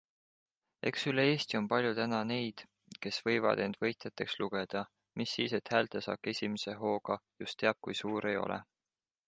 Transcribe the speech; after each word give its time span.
Eks 0.89 1.03
üle 1.09 1.25
Eesti 1.33 1.59
on 1.59 1.67
palju 1.73 1.91
täna 1.99 2.21
neid 2.29 2.63
kes 3.05 3.19
võivad 3.27 3.61
end 3.67 3.79
võitjateks 3.85 4.39
lugeda, 4.41 4.83
mis 5.23 5.37
siis 5.37 5.55
et 5.61 5.73
häältesaak 5.77 6.33
esimese 6.35 6.79
hooga 6.83 7.23
just 7.45 7.63
teab 7.65 7.81
kui 7.89 8.01
suur 8.05 8.31
ei 8.35 8.41
ole. 8.49 8.63